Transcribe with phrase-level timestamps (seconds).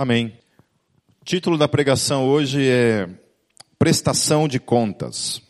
[0.00, 0.32] Amém.
[1.20, 3.08] O título da pregação hoje é
[3.80, 5.42] Prestação de Contas.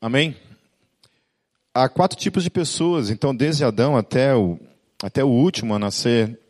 [0.00, 0.34] Amém?
[1.74, 4.58] Há quatro tipos de pessoas, então, desde Adão até o,
[5.02, 6.40] até o último a nascer,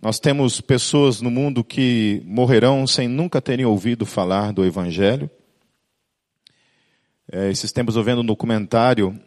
[0.00, 5.30] nós temos pessoas no mundo que morrerão sem nunca terem ouvido falar do Evangelho.
[7.30, 9.20] É, esses tempos eu vendo um documentário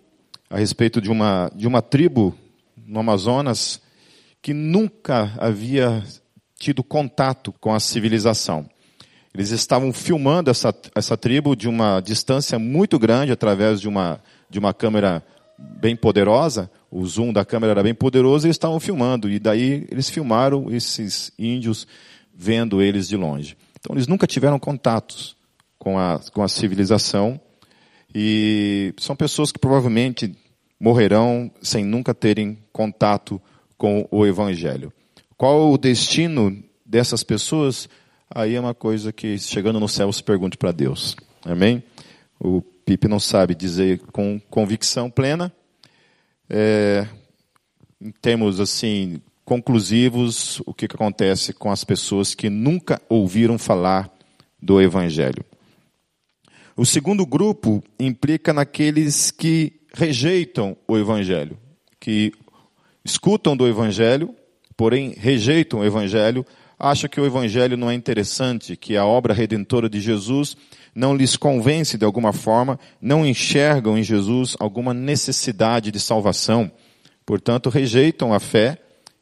[0.50, 2.36] a respeito de uma, de uma tribo
[2.76, 3.85] no Amazonas
[4.46, 6.04] que nunca havia
[6.56, 8.70] tido contato com a civilização.
[9.34, 14.60] Eles estavam filmando essa, essa tribo de uma distância muito grande, através de uma, de
[14.60, 15.26] uma câmera
[15.58, 16.70] bem poderosa.
[16.92, 19.32] O zoom da câmera era bem poderoso e eles estavam filmando.
[19.32, 21.88] E daí eles filmaram esses índios
[22.32, 23.58] vendo eles de longe.
[23.80, 25.36] Então eles nunca tiveram contatos
[25.80, 27.42] com a, com a civilização.
[28.14, 30.38] E são pessoas que provavelmente
[30.80, 33.55] morrerão sem nunca terem contato com
[34.12, 34.92] o Evangelho.
[35.38, 37.90] Qual o destino dessas pessoas?
[38.30, 41.16] Aí é uma coisa que, chegando no céu, se pergunte para Deus.
[41.44, 41.84] Amém?
[42.40, 45.52] O Pipe não sabe dizer com convicção plena.
[46.50, 47.08] É,
[48.00, 54.12] em termos assim conclusivos, o que, que acontece com as pessoas que nunca ouviram falar
[54.62, 55.46] do Evangelho.
[56.76, 61.58] O segundo grupo implica naqueles que rejeitam o Evangelho,
[62.00, 62.34] que
[63.06, 64.34] escutam do Evangelho,
[64.76, 66.44] porém rejeitam o Evangelho,
[66.78, 70.58] acham que o Evangelho não é interessante, que a obra redentora de Jesus
[70.94, 76.72] não lhes convence de alguma forma, não enxergam em Jesus alguma necessidade de salvação.
[77.26, 78.80] Portanto, rejeitam a fé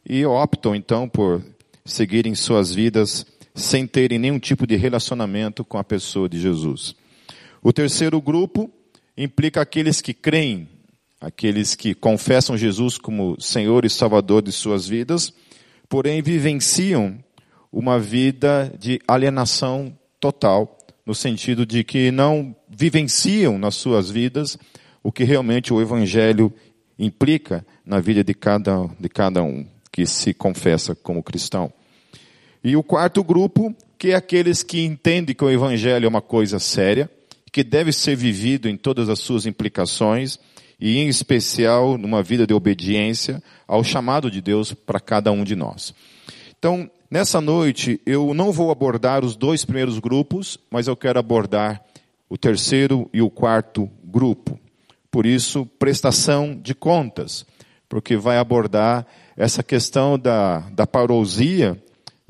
[0.08, 1.44] e optam então por
[1.86, 6.95] seguirem suas vidas sem terem nenhum tipo de relacionamento com a pessoa de Jesus.
[7.62, 8.70] O terceiro grupo
[9.18, 10.68] implica aqueles que creem
[11.23, 15.33] aqueles que confessam Jesus como Senhor e Salvador de suas vidas,
[15.88, 17.17] porém vivenciam
[17.71, 24.57] uma vida de alienação total, no sentido de que não vivenciam nas suas vidas
[25.01, 26.53] o que realmente o Evangelho
[27.00, 31.72] implica na vida de cada, de cada um que se confessa como cristão.
[32.62, 36.59] E o quarto grupo, que é aqueles que entendem que o Evangelho é uma coisa
[36.59, 37.09] séria,
[37.51, 40.39] que deve ser vivido em todas as suas implicações,
[40.79, 45.56] e em especial numa vida de obediência ao chamado de Deus para cada um de
[45.56, 45.94] nós.
[46.57, 51.83] Então, nessa noite, eu não vou abordar os dois primeiros grupos, mas eu quero abordar
[52.29, 54.59] o terceiro e o quarto grupo.
[55.12, 57.45] Por isso, prestação de contas,
[57.88, 59.06] porque vai abordar
[59.38, 61.78] essa questão da, da parousia.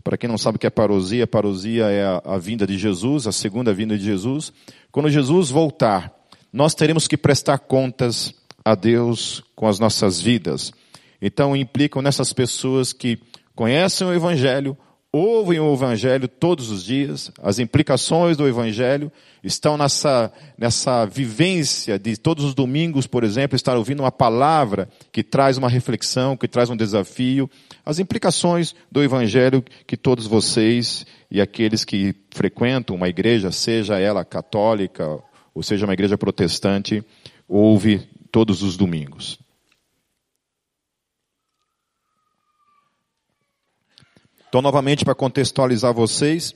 [0.04, 3.26] Para quem não sabe o que é parousia, parousia é a, a vinda de Jesus,
[3.26, 4.52] a segunda vinda de Jesus.
[4.92, 6.12] Quando Jesus voltar,
[6.54, 10.72] nós teremos que prestar contas a Deus com as nossas vidas.
[11.20, 13.20] Então implicam nessas pessoas que
[13.56, 14.78] conhecem o Evangelho,
[15.12, 19.12] ouvem o Evangelho todos os dias, as implicações do Evangelho
[19.44, 25.24] estão nessa, nessa vivência de todos os domingos, por exemplo, estar ouvindo uma palavra que
[25.24, 27.50] traz uma reflexão, que traz um desafio,
[27.86, 34.24] as implicações do Evangelho que todos vocês e aqueles que frequentam uma igreja, seja ela
[34.24, 35.20] católica
[35.54, 37.04] ou seja uma igreja protestante,
[37.48, 38.00] ouve
[38.32, 39.40] todos os domingos.
[44.50, 46.54] Então, novamente, para contextualizar vocês,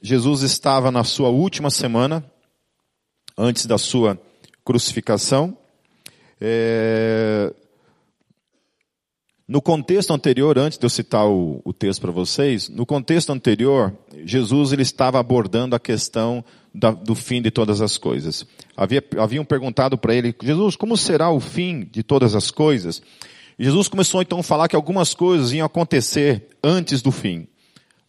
[0.00, 2.24] Jesus estava na sua última semana,
[3.36, 4.18] antes da sua
[4.64, 5.56] crucificação.
[6.40, 7.54] É...
[9.48, 13.96] No contexto anterior, antes de eu citar o, o texto para vocês, no contexto anterior,
[14.24, 18.44] Jesus ele estava abordando a questão da, do fim de todas as coisas.
[18.76, 23.00] Havia, haviam perguntado para ele, Jesus, como será o fim de todas as coisas?
[23.56, 27.46] Jesus começou então a falar que algumas coisas iam acontecer antes do fim.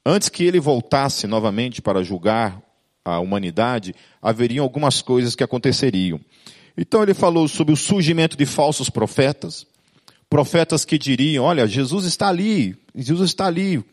[0.04, 2.60] Antes que ele voltasse novamente para julgar
[3.06, 6.20] a humanidade, haveriam algumas coisas que aconteceriam.
[6.76, 9.68] Então ele falou sobre o surgimento de falsos profetas,
[10.30, 13.84] profetas que diriam, olha, Jesus está ali, Jesus está ali,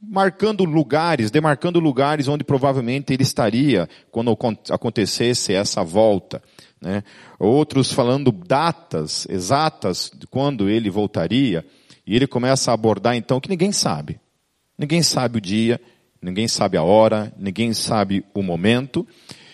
[0.00, 4.36] marcando lugares, demarcando lugares onde provavelmente ele estaria quando
[4.70, 6.42] acontecesse essa volta.
[6.80, 7.02] Né?
[7.38, 11.64] Outros falando datas exatas de quando ele voltaria,
[12.06, 14.20] e ele começa a abordar então que ninguém sabe.
[14.76, 15.80] Ninguém sabe o dia,
[16.20, 19.06] ninguém sabe a hora, ninguém sabe o momento,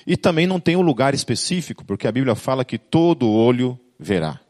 [0.06, 4.40] e também não tem um lugar específico, porque a Bíblia fala que todo olho verá.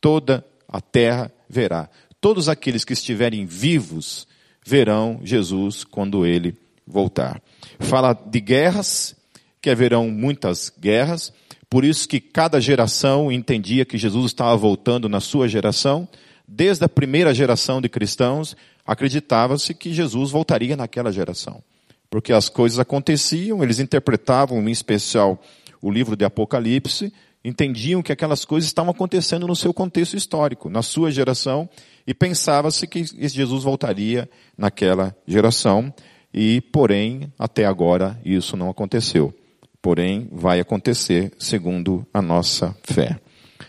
[0.00, 0.44] Toda
[0.74, 1.88] a terra verá.
[2.20, 4.26] Todos aqueles que estiverem vivos
[4.66, 7.40] verão Jesus quando ele voltar.
[7.78, 9.14] Fala de guerras,
[9.62, 11.32] que haverão muitas guerras,
[11.70, 16.08] por isso que cada geração entendia que Jesus estava voltando na sua geração,
[16.46, 21.62] desde a primeira geração de cristãos, acreditava-se que Jesus voltaria naquela geração.
[22.10, 25.40] Porque as coisas aconteciam, eles interpretavam, em especial,
[25.80, 27.12] o livro de Apocalipse,
[27.44, 31.68] entendiam que aquelas coisas estavam acontecendo no seu contexto histórico, na sua geração,
[32.06, 35.92] e pensava-se que Jesus voltaria naquela geração,
[36.32, 39.32] e, porém, até agora isso não aconteceu.
[39.80, 43.20] Porém, vai acontecer segundo a nossa fé.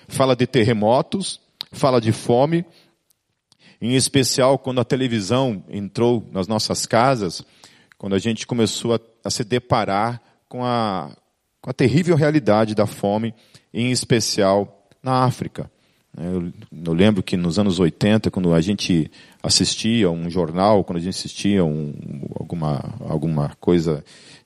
[0.08, 1.40] Fala de terremotos,
[1.72, 2.66] fala de fome,
[3.82, 7.44] em especial quando a televisão entrou nas nossas casas,
[7.98, 11.12] quando a gente começou a, a se deparar com a,
[11.62, 13.34] com a terrível realidade da fome,
[13.76, 15.70] em especial na África.
[16.18, 16.50] Eu,
[16.86, 19.12] eu, lembro que nos anos 80, quando a gente
[19.44, 21.94] assistia um jornal, quando a gente assistia um,
[22.40, 24.02] alguma, alguma coisa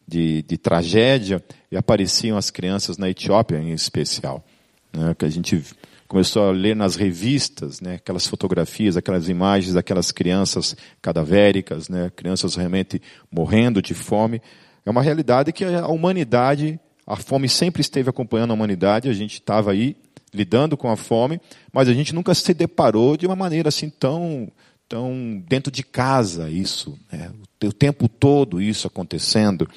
[0.08, 4.44] de, de, tragédia, e apareciam as crianças na Etiópia em especial.
[4.92, 5.64] Né, que a gente
[6.08, 12.56] começou a ler nas revistas, né, aquelas fotografias, aquelas imagens daquelas crianças cadavéricas, né, crianças
[12.56, 13.00] realmente
[13.32, 14.42] morrendo de fome.
[14.84, 16.80] É uma realidade que a humanidade,
[17.10, 19.98] a fome sempre esteve acompanhando a humanidade, a gente estava aí
[20.32, 21.42] lidando com a fome,
[21.74, 24.48] mas a gente nunca se deparou de uma maneira assim tão,
[24.88, 27.32] tão dentro de casa isso, né,
[27.64, 29.68] o tempo todo isso acontecendo.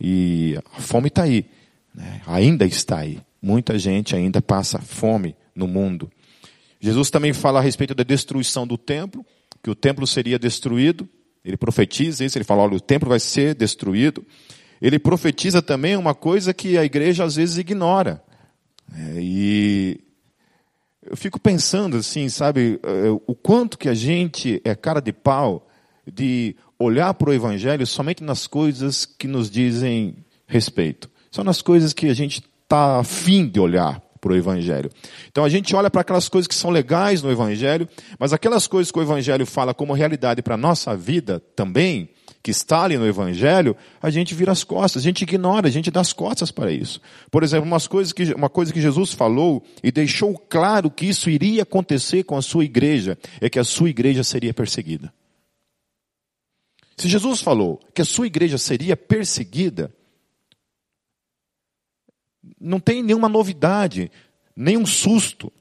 [0.00, 1.46] E a fome está aí,
[1.92, 3.18] né, ainda está aí.
[3.42, 6.08] Muita gente ainda passa fome no mundo.
[6.80, 9.26] Jesus também fala a respeito da destruição do templo,
[9.64, 11.08] que o templo seria destruído.
[11.44, 14.24] Ele profetiza isso, ele fala: olha, o templo vai ser destruído.
[14.80, 18.22] Ele profetiza também uma coisa que a igreja às vezes ignora.
[18.94, 20.00] É, e
[21.04, 25.68] eu fico pensando assim, sabe, é, o quanto que a gente é cara de pau
[26.06, 31.10] de olhar para o evangelho somente nas coisas que nos dizem respeito.
[31.30, 34.90] São nas coisas que a gente está afim de olhar para o Evangelho.
[35.30, 37.88] Então a gente olha para aquelas coisas que são legais no Evangelho,
[38.18, 42.10] mas aquelas coisas que o Evangelho fala como realidade para a nossa vida também,
[42.42, 45.90] que está ali no Evangelho, a gente vira as costas, a gente ignora, a gente
[45.90, 47.00] dá as costas para isso.
[47.30, 51.28] Por exemplo, umas coisas que, uma coisa que Jesus falou e deixou claro que isso
[51.28, 55.12] iria acontecer com a sua igreja, é que a sua igreja seria perseguida.
[56.96, 59.94] Se Jesus falou que a sua igreja seria perseguida,
[62.60, 64.10] não tem nenhuma novidade,
[64.56, 65.52] nenhum susto,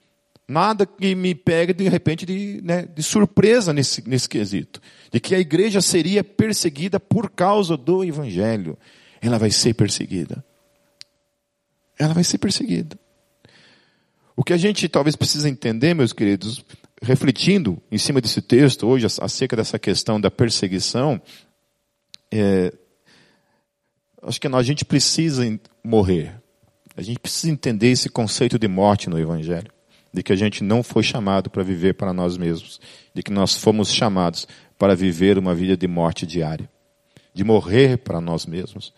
[0.48, 5.36] nada que me pegue de repente de, né, de surpresa nesse, nesse quesito, de que
[5.36, 8.78] a igreja seria perseguida por causa do evangelho.
[9.22, 10.44] Ela vai ser perseguida.
[12.00, 12.98] Ela vai ser perseguida.
[14.36, 16.64] O que a gente talvez precisa entender, meus queridos,
[17.02, 21.22] refletindo em cima desse texto hoje acerca dessa questão da perseguição,
[22.32, 22.72] é,
[24.22, 25.44] acho que a gente precisa
[25.84, 26.40] morrer.
[26.96, 29.72] A gente precisa entender esse conceito de morte no Evangelho.
[30.14, 32.80] De que a gente não foi chamado para viver para nós mesmos.
[33.14, 36.70] De que nós fomos chamados para viver uma vida de morte diária.
[37.34, 38.94] De morrer para nós mesmos.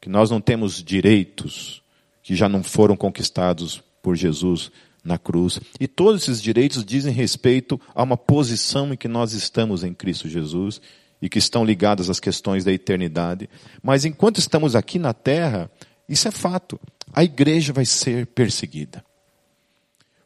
[0.00, 1.82] Que nós não temos direitos
[2.24, 4.72] que já não foram conquistados por Jesus
[5.04, 5.60] na cruz.
[5.78, 10.28] E todos esses direitos dizem respeito a uma posição em que nós estamos em Cristo
[10.28, 10.80] Jesus
[11.20, 13.48] e que estão ligadas às questões da eternidade.
[13.82, 15.70] Mas enquanto estamos aqui na terra,
[16.08, 16.80] isso é fato.
[17.12, 19.04] A igreja vai ser perseguida.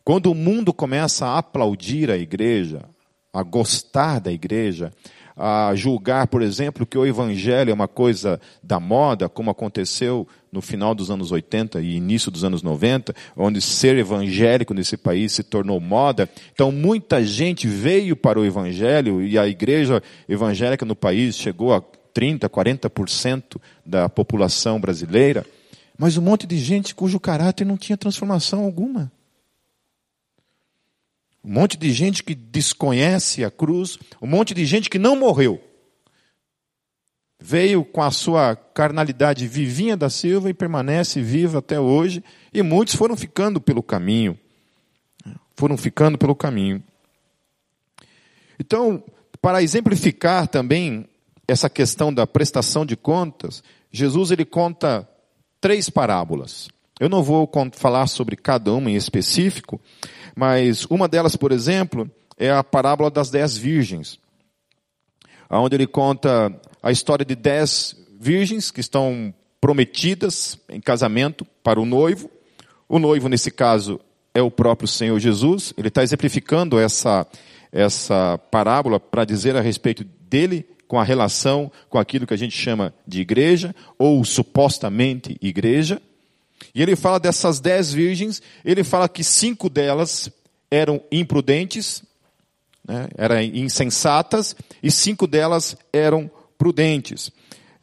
[0.08, 2.80] Quando o mundo começa a aplaudir a igreja,
[3.30, 4.90] a gostar da igreja,
[5.36, 10.62] a julgar, por exemplo, que o evangelho é uma coisa da moda, como aconteceu no
[10.62, 15.42] final dos anos 80 e início dos anos 90, onde ser evangélico nesse país se
[15.42, 16.26] tornou moda.
[16.54, 21.82] Então muita gente veio para o evangelho e a igreja evangélica no país chegou a
[22.14, 25.44] 30, 40% da população brasileira.
[25.98, 29.12] Mas um monte de gente cujo caráter não tinha transformação alguma.
[31.48, 35.58] Um monte de gente que desconhece a cruz, um monte de gente que não morreu.
[37.40, 42.94] Veio com a sua carnalidade vivinha da Silva e permanece viva até hoje, e muitos
[42.94, 44.38] foram ficando pelo caminho.
[45.56, 46.84] Foram ficando pelo caminho.
[48.60, 49.02] Então,
[49.40, 51.08] para exemplificar também
[51.46, 55.08] essa questão da prestação de contas, Jesus ele conta
[55.62, 56.68] três parábolas.
[57.00, 59.80] Eu não vou falar sobre cada uma em específico,
[60.38, 64.20] mas uma delas, por exemplo, é a parábola das dez virgens,
[65.50, 71.84] onde ele conta a história de dez virgens que estão prometidas em casamento para o
[71.84, 72.30] noivo.
[72.88, 73.98] O noivo, nesse caso,
[74.32, 75.74] é o próprio Senhor Jesus.
[75.76, 77.26] Ele está exemplificando essa,
[77.72, 82.56] essa parábola para dizer a respeito dele com a relação com aquilo que a gente
[82.56, 86.00] chama de igreja, ou supostamente igreja.
[86.74, 90.30] E ele fala dessas dez virgens, ele fala que cinco delas
[90.70, 92.02] eram imprudentes,
[92.86, 97.30] né, eram insensatas e cinco delas eram prudentes.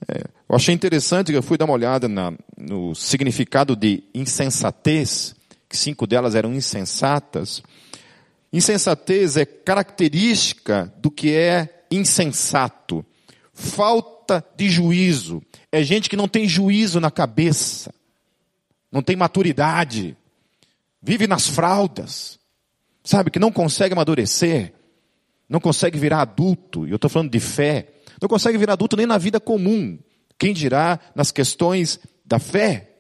[0.08, 5.36] É, eu achei interessante eu fui dar uma olhada na, no significado de insensatez,
[5.68, 7.64] que cinco delas eram insensatas.
[8.54, 13.06] Insensatez é característica do que é insensato.
[13.54, 15.42] Falta de juízo.
[15.72, 17.94] É gente que não tem juízo na cabeça.
[18.96, 20.16] Não tem maturidade.
[21.02, 22.40] Vive nas fraldas.
[23.04, 24.74] Sabe, que não consegue amadurecer.
[25.50, 26.88] Não consegue virar adulto.
[26.88, 27.90] E eu estou falando de fé.
[28.22, 30.00] Não consegue virar adulto nem na vida comum.
[30.40, 32.94] Quem dirá nas questões da fé?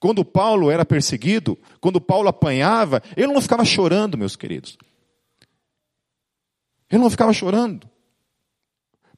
[0.00, 4.78] Quando Paulo era perseguido, quando Paulo apanhava, ele não ficava chorando, meus queridos.
[6.90, 7.86] Ele não ficava chorando.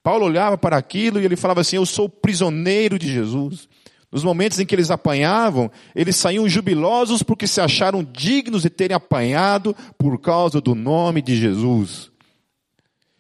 [0.02, 3.68] Paulo olhava para aquilo e ele falava assim: Eu sou prisioneiro de Jesus.
[4.16, 8.94] Nos momentos em que eles apanhavam, eles saíam jubilosos porque se acharam dignos de terem
[8.94, 12.10] apanhado por causa do nome de Jesus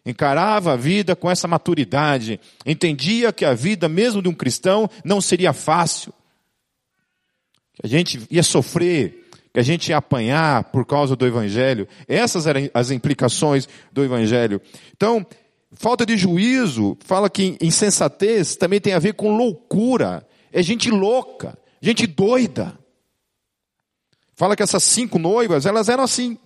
[0.06, 5.20] encarava a vida com essa maturidade, entendia que a vida, mesmo de um cristão, não
[5.20, 6.14] seria fácil,
[7.74, 11.86] que a gente ia sofrer, que a gente ia apanhar por causa do Evangelho.
[12.08, 14.62] Essas eram as implicações do Evangelho.
[14.96, 15.26] Então,
[15.72, 20.24] falta de juízo, fala que insensatez também tem a ver com loucura,
[20.56, 22.78] é gente louca, gente doida.
[24.34, 26.38] Fala que essas cinco noivas, elas eram assim.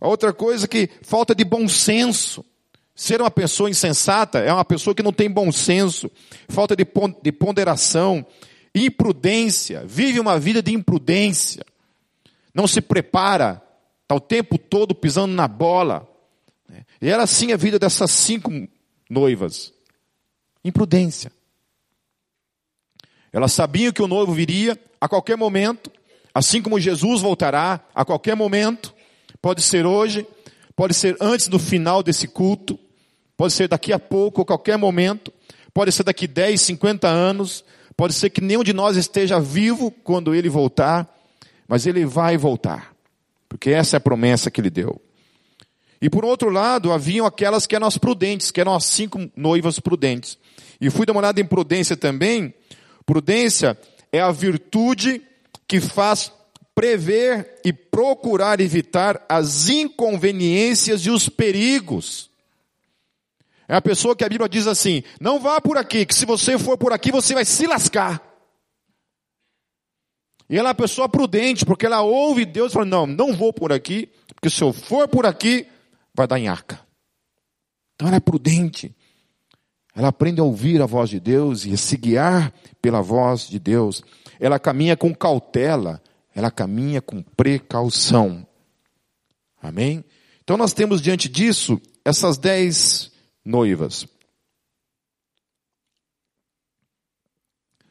[0.00, 2.42] A outra coisa que falta de bom senso.
[2.94, 6.10] Ser uma pessoa insensata é uma pessoa que não tem bom senso,
[6.48, 8.24] falta de ponderação,
[8.74, 11.64] imprudência, vive uma vida de imprudência,
[12.54, 13.62] não se prepara,
[14.02, 16.08] está o tempo todo pisando na bola.
[17.00, 18.50] E era assim a vida dessas cinco
[19.10, 19.72] noivas:
[20.64, 21.30] imprudência.
[23.32, 25.90] Elas sabiam que o noivo viria a qualquer momento,
[26.34, 28.94] assim como Jesus voltará a qualquer momento,
[29.40, 30.26] pode ser hoje,
[30.76, 32.78] pode ser antes do final desse culto,
[33.36, 35.32] pode ser daqui a pouco, qualquer momento,
[35.72, 37.64] pode ser daqui 10, 50 anos,
[37.96, 41.08] pode ser que nenhum de nós esteja vivo quando ele voltar,
[41.66, 42.94] mas ele vai voltar,
[43.48, 45.00] porque essa é a promessa que ele deu.
[46.02, 49.78] E por outro lado, haviam aquelas que eram as prudentes, que eram as cinco noivas
[49.78, 50.36] prudentes.
[50.80, 52.52] E fui dar uma olhada em prudência também.
[53.04, 53.78] Prudência
[54.10, 55.22] é a virtude
[55.66, 56.32] que faz
[56.74, 62.30] prever e procurar evitar as inconveniências e os perigos.
[63.68, 66.58] É a pessoa que a Bíblia diz assim: não vá por aqui, que se você
[66.58, 68.20] for por aqui você vai se lascar.
[70.48, 73.52] E ela é uma pessoa prudente, porque ela ouve Deus e fala: não, não vou
[73.52, 75.66] por aqui, porque se eu for por aqui,
[76.14, 76.80] vai dar arca.
[77.94, 78.94] Então ela é prudente.
[79.94, 83.58] Ela aprende a ouvir a voz de Deus e a se guiar pela voz de
[83.58, 84.02] Deus.
[84.40, 86.02] Ela caminha com cautela,
[86.34, 88.46] ela caminha com precaução.
[89.60, 90.04] Amém?
[90.42, 93.12] Então nós temos diante disso essas dez
[93.44, 94.06] noivas.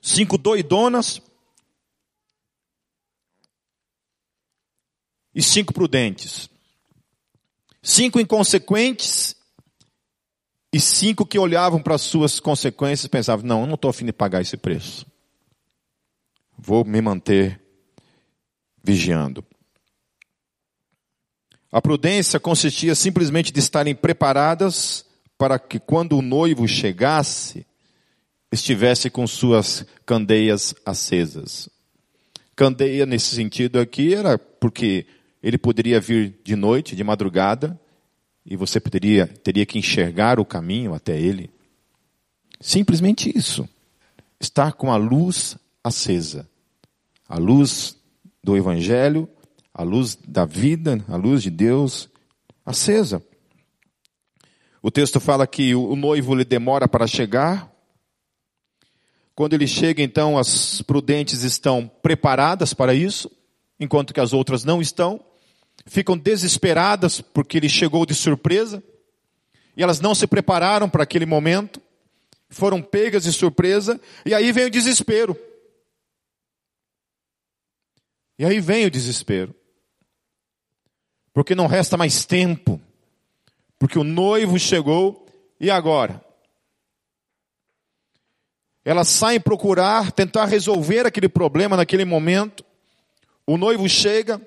[0.02, 1.22] Cinco doidonas
[5.34, 6.50] e cinco prudentes.
[7.84, 9.36] Cinco inconsequentes
[10.74, 14.06] e cinco que olhavam para as suas consequências e pensavam: não, eu não estou afim
[14.06, 15.06] de pagar esse preço.
[16.58, 17.60] Vou me manter
[18.84, 19.44] vigiando.
[21.72, 25.06] A prudência consistia simplesmente de estarem preparadas
[25.38, 27.66] para que quando o noivo chegasse,
[28.52, 31.70] estivesse com suas candeias acesas.
[32.56, 35.08] Candeia, nesse sentido aqui, era porque
[35.42, 37.80] ele poderia vir de noite, de madrugada,
[38.46, 41.50] e você poderia, teria que enxergar o caminho até ele.
[42.60, 43.68] Simplesmente isso.
[44.40, 46.50] Estar com a luz acesa.
[47.28, 47.96] A luz
[48.44, 49.30] do Evangelho,
[49.74, 52.10] a luz da vida, a luz de Deus
[52.66, 53.24] acesa.
[54.82, 57.72] O texto fala que o noivo lhe demora para chegar.
[59.36, 63.32] Quando ele chega, então, as prudentes estão preparadas para isso,
[63.80, 65.24] enquanto que as outras não estão.
[65.86, 68.84] Ficam desesperadas porque ele chegou de surpresa.
[69.76, 71.82] E elas não se prepararam para aquele momento.
[72.50, 74.00] Foram pegas de surpresa.
[74.26, 75.38] E aí vem o desespero.
[78.38, 79.56] E aí vem o desespero.
[81.34, 82.80] Porque não resta mais tempo.
[83.80, 85.26] Porque o noivo chegou
[85.60, 86.24] e agora?
[88.84, 92.66] Elas saem procurar, tentar resolver aquele problema naquele momento.
[93.46, 94.42] O noivo chega,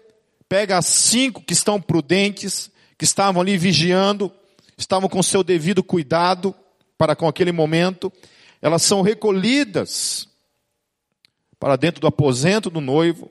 [0.49, 4.33] pega as cinco que estão prudentes, que estavam ali vigiando,
[4.77, 6.55] estavam com seu devido cuidado
[6.97, 8.13] para com aquele momento.
[8.61, 10.29] Elas são recolhidas
[11.59, 13.31] para dentro do aposento do noivo,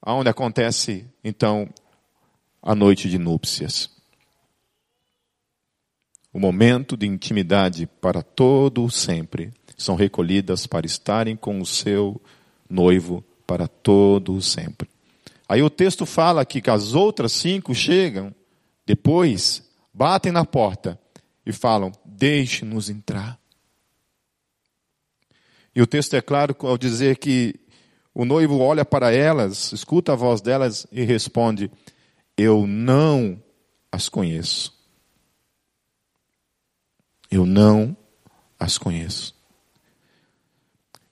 [0.00, 1.68] aonde acontece então
[2.62, 3.90] a noite de núpcias.
[6.32, 12.20] o momento de intimidade para todo o sempre, são recolhidas para estarem com o seu
[12.68, 14.93] noivo para todo o sempre.
[15.48, 18.34] Aí o texto fala que as outras cinco chegam
[18.86, 20.98] depois, batem na porta
[21.44, 23.38] e falam: Deixe-nos entrar.
[25.74, 27.58] E o texto é claro ao dizer que
[28.14, 31.70] o noivo olha para elas, escuta a voz delas e responde:
[32.36, 33.42] Eu não
[33.90, 34.72] as conheço.
[37.30, 37.96] Eu não
[38.58, 39.34] as conheço.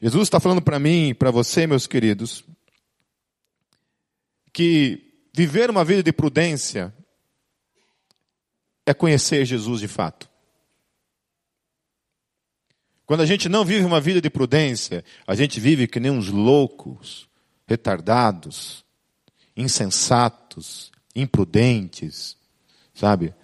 [0.01, 2.45] Jesus está falando para mim e para você, meus queridos,
[4.53, 6.95] que viver uma vida de prudência
[8.85, 10.29] é conhecer Jesus de fato.
[13.07, 16.29] Quando a gente não vive uma vida de prudência, a gente vive que nem uns
[16.29, 17.29] loucos,
[17.67, 18.85] retardados,
[19.57, 22.37] insensatos, imprudentes,
[22.95, 23.35] sabe?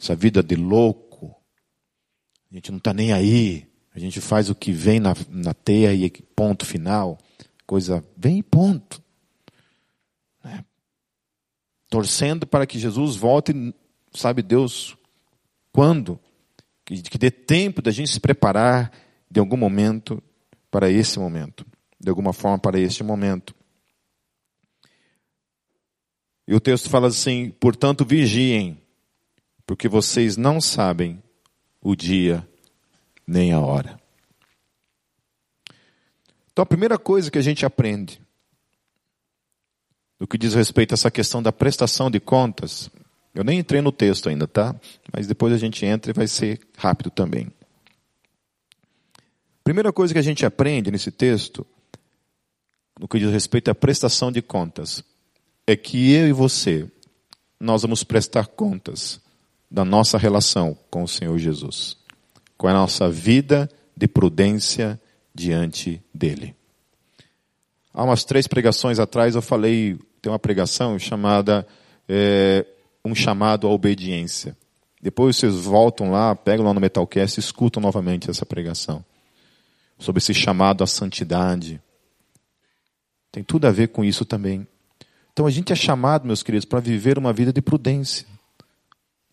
[0.00, 1.34] Essa vida de louco.
[2.50, 3.66] A gente não está nem aí.
[3.94, 7.18] A gente faz o que vem na, na teia e ponto final.
[7.66, 9.02] Coisa vem e ponto.
[11.88, 13.52] Torcendo para que Jesus volte,
[14.12, 14.96] sabe Deus
[15.72, 16.20] quando?
[16.84, 18.92] Que, que dê tempo da gente se preparar
[19.30, 20.22] de algum momento
[20.70, 21.66] para esse momento.
[22.00, 23.54] De alguma forma para este momento.
[26.46, 28.80] E o texto fala assim: portanto, vigiem,
[29.66, 31.22] porque vocês não sabem
[31.80, 32.48] o dia
[33.26, 34.00] nem a hora.
[36.50, 38.20] Então, a primeira coisa que a gente aprende,
[40.18, 42.90] no que diz respeito a essa questão da prestação de contas,
[43.34, 44.74] eu nem entrei no texto ainda, tá?
[45.12, 47.52] Mas depois a gente entra e vai ser rápido também.
[49.62, 51.66] Primeira coisa que a gente aprende nesse texto,
[52.98, 55.04] no que diz respeito à prestação de contas,
[55.66, 56.90] é que eu e você,
[57.60, 59.20] nós vamos prestar contas
[59.70, 61.96] da nossa relação com o Senhor Jesus,
[62.56, 65.00] com a nossa vida de prudência
[65.34, 66.56] diante dele.
[67.92, 71.66] Há umas três pregações atrás eu falei, tem uma pregação chamada
[72.08, 72.64] é,
[73.04, 74.56] Um chamado à obediência.
[75.00, 79.04] Depois vocês voltam lá, pegam lá no Metalcast e escutam novamente essa pregação
[79.98, 81.80] sobre esse chamado à santidade.
[83.32, 84.66] Tem tudo a ver com isso também.
[85.32, 88.26] Então a gente é chamado, meus queridos, para viver uma vida de prudência.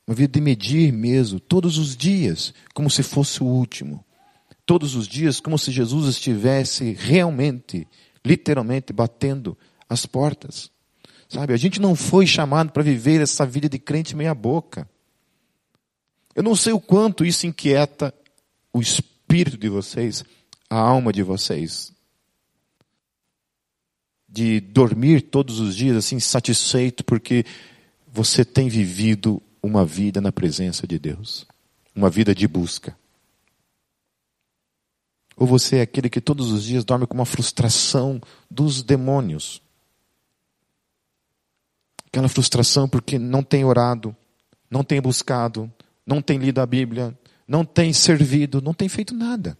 [0.07, 4.05] Uma vida de medir mesmo, todos os dias, como se fosse o último.
[4.65, 7.87] Todos os dias, como se Jesus estivesse realmente,
[8.23, 9.57] literalmente, batendo
[9.89, 10.69] as portas.
[11.27, 14.87] Sabe, a gente não foi chamado para viver essa vida de crente meia-boca.
[16.35, 18.13] Eu não sei o quanto isso inquieta
[18.71, 20.23] o espírito de vocês,
[20.69, 21.93] a alma de vocês.
[24.27, 27.45] De dormir todos os dias assim satisfeito porque
[28.05, 31.47] você tem vivido uma vida na presença de Deus,
[31.95, 32.95] uma vida de busca.
[35.37, 39.61] Ou você é aquele que todos os dias dorme com uma frustração dos demônios.
[42.15, 44.15] Aquela frustração porque não tem orado,
[44.71, 45.69] não tem buscado,
[46.05, 47.13] não tem lido a Bíblia,
[47.45, 49.57] não tem servido, não tem feito nada.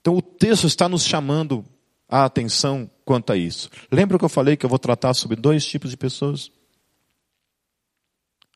[0.00, 1.62] Então o texto está nos chamando
[2.08, 3.68] a atenção quanto a isso.
[3.92, 6.50] Lembra que eu falei que eu vou tratar sobre dois tipos de pessoas?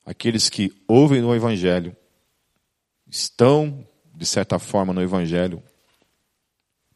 [0.02, 1.94] Aqueles que ouvem o Evangelho,
[3.06, 5.62] estão, de certa forma, no Evangelho,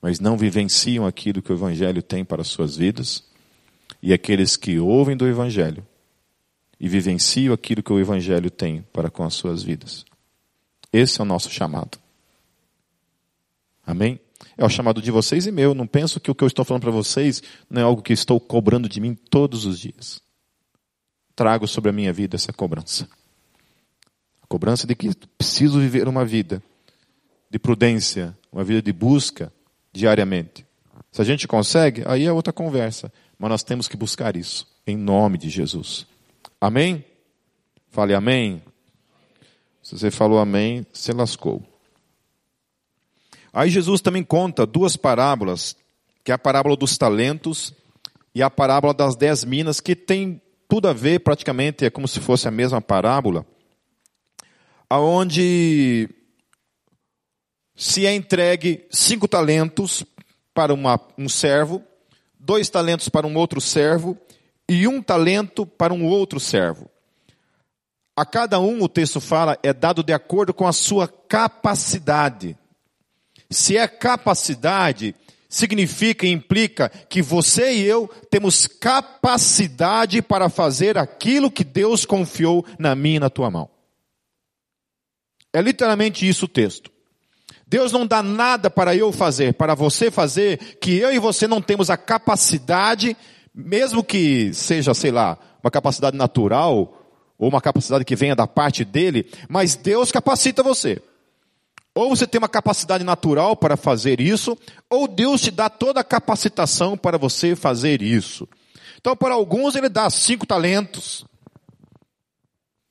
[0.00, 3.26] mas não vivenciam aquilo que o Evangelho tem para as suas vidas,
[4.02, 5.86] e aqueles que ouvem do Evangelho
[6.78, 10.04] e vivenciam aquilo que o Evangelho tem para com as suas vidas.
[10.92, 11.98] Esse é o nosso chamado.
[13.86, 14.20] Amém?
[14.56, 15.74] É o chamado de vocês e meu.
[15.74, 18.40] Não penso que o que eu estou falando para vocês não é algo que estou
[18.40, 20.20] cobrando de mim todos os dias.
[21.34, 23.08] Trago sobre a minha vida essa cobrança.
[24.42, 26.62] A cobrança de que preciso viver uma vida
[27.50, 29.52] de prudência, uma vida de busca
[29.92, 30.66] diariamente.
[31.12, 33.12] Se a gente consegue, aí é outra conversa.
[33.38, 36.06] Mas nós temos que buscar isso, em nome de Jesus.
[36.60, 37.04] Amém?
[37.88, 38.62] Fale amém.
[39.82, 41.62] Se você falou amém, você lascou.
[43.52, 45.76] Aí Jesus também conta duas parábolas,
[46.24, 47.72] que é a parábola dos talentos
[48.34, 52.20] e a parábola das dez minas, que tem tudo a ver, praticamente é como se
[52.20, 53.46] fosse a mesma parábola,
[54.90, 56.08] aonde
[57.74, 60.04] se é entregue cinco talentos
[60.52, 61.82] para uma, um servo,
[62.46, 64.16] dois talentos para um outro servo
[64.68, 66.88] e um talento para um outro servo.
[68.16, 72.56] A cada um, o texto fala, é dado de acordo com a sua capacidade.
[73.50, 75.14] Se é capacidade,
[75.48, 82.64] significa e implica que você e eu temos capacidade para fazer aquilo que Deus confiou
[82.78, 83.68] na minha e na tua mão.
[85.52, 86.95] É literalmente isso o texto.
[87.66, 91.60] Deus não dá nada para eu fazer, para você fazer, que eu e você não
[91.60, 93.16] temos a capacidade,
[93.52, 97.02] mesmo que seja, sei lá, uma capacidade natural,
[97.36, 101.02] ou uma capacidade que venha da parte dele, mas Deus capacita você.
[101.92, 104.56] Ou você tem uma capacidade natural para fazer isso,
[104.88, 108.46] ou Deus te dá toda a capacitação para você fazer isso.
[108.98, 111.24] Então, para alguns, ele dá cinco talentos,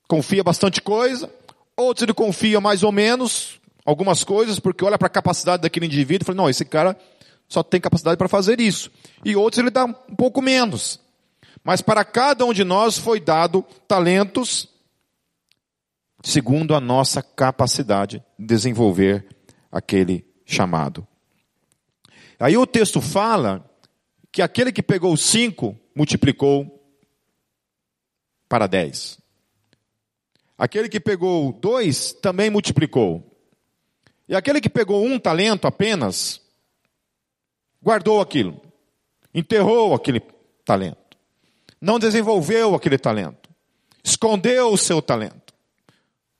[0.06, 1.30] confia bastante coisa,
[1.76, 6.24] outros ele confia mais ou menos, algumas coisas, porque olha para a capacidade daquele indivíduo
[6.24, 6.98] e fala, não, esse cara
[7.48, 8.90] só tem capacidade para fazer isso.
[9.24, 11.00] E outros ele dá um pouco menos.
[11.62, 14.68] Mas para cada um de nós foi dado talentos
[16.22, 19.24] segundo a nossa capacidade de desenvolver
[19.70, 21.06] aquele chamado.
[22.38, 23.64] Aí o texto fala
[24.32, 26.84] que aquele que pegou cinco multiplicou
[28.48, 29.18] para dez.
[30.58, 33.35] Aquele que pegou dois também multiplicou.
[34.28, 36.40] E aquele que pegou um talento apenas,
[37.82, 38.60] guardou aquilo,
[39.32, 40.20] enterrou aquele
[40.64, 41.16] talento,
[41.80, 43.48] não desenvolveu aquele talento,
[44.02, 45.54] escondeu o seu talento.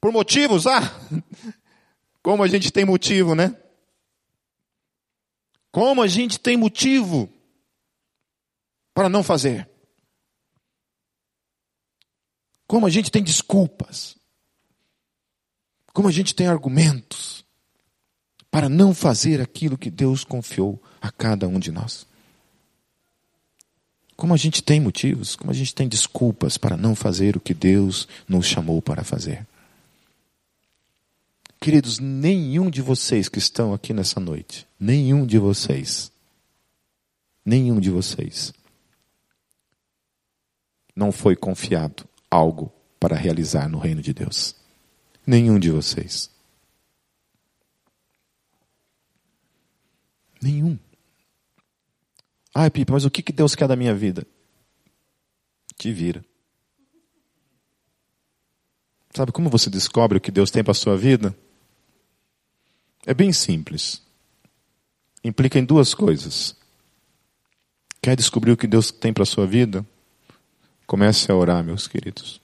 [0.01, 0.81] Por motivos, ah,
[2.23, 3.57] como a gente tem motivo, né?
[5.71, 7.33] Como a gente tem motivo
[8.93, 9.69] para não fazer.
[12.67, 14.17] Como a gente tem desculpas.
[15.93, 17.46] Como a gente tem argumentos
[18.57, 22.07] para não fazer aquilo que Deus confiou a cada um de nós.
[24.17, 27.53] Como a gente tem motivos, como a gente tem desculpas para não fazer o que
[27.53, 29.47] Deus nos chamou para fazer.
[31.61, 36.11] Queridos, nenhum de vocês que estão aqui nessa noite, nenhum de vocês,
[37.45, 38.55] nenhum de vocês
[40.97, 44.57] não foi confiado algo para realizar no reino de Deus.
[45.27, 46.35] Nenhum de vocês.
[50.41, 50.79] Nenhum.
[52.55, 54.27] Ai, Pipa, mas o que Deus quer da minha vida?
[55.77, 56.25] Te vira.
[59.15, 61.37] Sabe como você descobre o que Deus tem para a sua vida?
[63.07, 64.03] É bem simples.
[65.25, 66.55] Implica em duas coisas.
[68.03, 69.87] Quer descobrir o que Deus tem para a sua vida?
[70.87, 72.41] Comece a orar, meus queridos.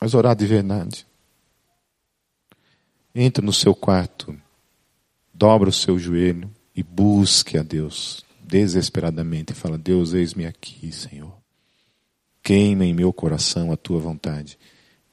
[0.00, 1.06] Mas orar de verdade.
[3.12, 4.40] Entre no seu quarto,
[5.32, 11.32] dobra o seu joelho e busque a Deus desesperadamente e fala: Deus, eis-me aqui, Senhor.
[12.42, 14.58] Queima em meu coração a tua vontade.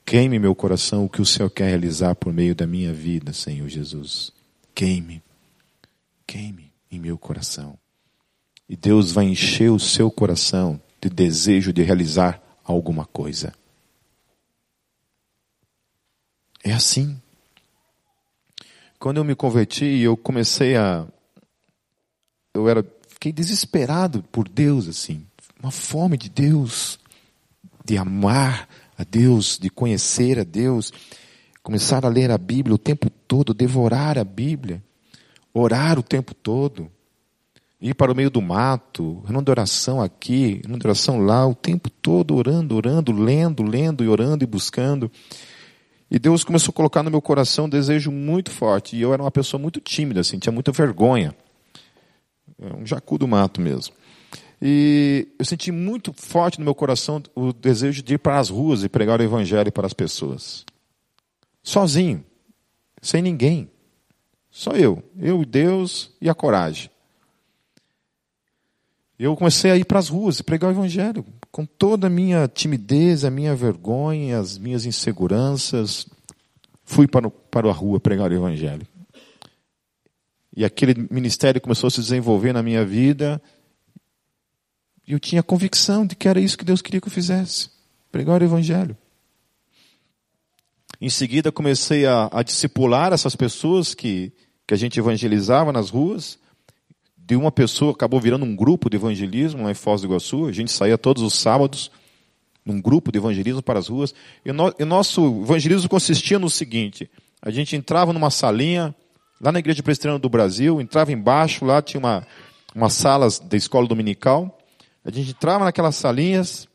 [0.06, 3.69] Queime meu coração o que o Senhor quer realizar por meio da minha vida, Senhor
[3.69, 4.34] Jesus.
[4.76, 5.24] Queime.
[6.28, 7.78] Queime em meu coração.
[8.67, 13.54] E Deus vai encher o seu coração de desejo de realizar alguma coisa.
[16.63, 17.19] É assim.
[19.00, 21.08] Quando eu me converti, eu comecei a.
[22.53, 22.85] Eu era.
[23.07, 25.25] Fiquei desesperado por Deus, assim.
[25.61, 26.99] Uma fome de Deus,
[27.85, 30.91] de amar a Deus, de conhecer a Deus.
[31.61, 34.83] Começar a ler a Bíblia o tempo todo, devorar a Bíblia,
[35.53, 36.89] orar o tempo todo
[37.81, 41.55] ir para o meio do mato, reunião de oração aqui, reunião de oração lá, o
[41.55, 45.11] tempo todo orando, orando, lendo, lendo e orando e buscando.
[46.09, 48.95] E Deus começou a colocar no meu coração um desejo muito forte.
[48.95, 51.33] E eu era uma pessoa muito tímida, assim, tinha muita vergonha.
[52.62, 53.93] É um jacu do mato mesmo.
[54.62, 58.84] E eu senti muito forte no meu coração o desejo de ir para as ruas
[58.84, 60.63] e pregar o evangelho para as pessoas.
[61.63, 62.24] Sozinho,
[63.02, 63.69] sem ninguém.
[64.52, 66.91] Só eu, eu, Deus e a coragem
[69.24, 72.47] eu comecei a ir para as ruas e pregar o evangelho, com toda a minha
[72.47, 76.08] timidez, a minha vergonha, as minhas inseguranças.
[76.84, 78.86] Fui para, para a rua pregar o evangelho.
[80.55, 83.41] E aquele ministério começou a se desenvolver na minha vida.
[85.07, 87.69] E eu tinha convicção de que era isso que Deus queria que eu fizesse
[88.11, 88.97] pregar o evangelho.
[90.99, 94.31] Em seguida, comecei a, a discipular essas pessoas que,
[94.67, 96.37] que a gente evangelizava nas ruas
[97.31, 100.47] de uma pessoa acabou virando um grupo de evangelismo lá em Foz do Iguaçu.
[100.47, 101.89] A gente saía todos os sábados
[102.65, 104.13] num grupo de evangelismo para as ruas.
[104.45, 107.09] E, e nosso evangelismo consistia no seguinte:
[107.41, 108.93] a gente entrava numa salinha
[109.41, 112.25] lá na Igreja Presbiteriana do Brasil, entrava embaixo, lá tinha uma,
[112.75, 114.58] umas salas da escola dominical.
[115.04, 116.67] A gente entrava naquelas salinhas,